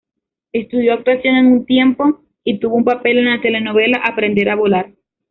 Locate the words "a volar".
4.49-4.95